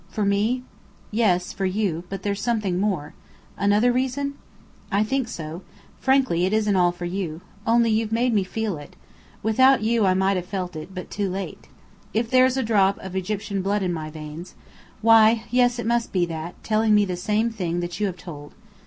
"For 0.09 0.25
me?" 0.25 0.63
"Yes, 1.11 1.53
for 1.53 1.67
you. 1.67 2.05
But 2.09 2.23
there's 2.23 2.41
something 2.41 2.79
more." 2.79 3.13
"Another 3.55 3.91
reason?" 3.91 4.33
"I 4.91 5.03
think 5.03 5.27
so. 5.27 5.61
Frankly, 5.99 6.43
it 6.45 6.53
isn't 6.53 6.75
all 6.75 6.91
for 6.91 7.05
you. 7.05 7.41
Only, 7.67 7.91
you've 7.91 8.11
made 8.11 8.33
me 8.33 8.43
feel 8.43 8.79
it. 8.79 8.95
Without 9.43 9.83
you, 9.83 10.03
I 10.07 10.15
might 10.15 10.37
have 10.37 10.47
felt 10.47 10.75
it 10.75 10.95
but 10.95 11.11
too 11.11 11.29
late. 11.29 11.67
If 12.15 12.31
there's 12.31 12.57
a 12.57 12.63
drop 12.63 12.97
of 12.97 13.15
Egyptian 13.15 13.61
blood 13.61 13.83
in 13.83 13.93
my 13.93 14.09
veins 14.09 14.55
why, 15.03 15.43
yes, 15.51 15.77
it 15.77 15.85
must 15.85 16.11
be 16.11 16.25
that, 16.25 16.55
telling 16.63 16.95
me 16.95 17.05
the 17.05 17.15
same 17.15 17.51
thing 17.51 17.79
that 17.81 17.99
you 17.99 18.07
have 18.07 18.17
told. 18.17 18.55